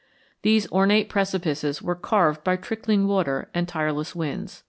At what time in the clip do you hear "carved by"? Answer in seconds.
1.93-2.55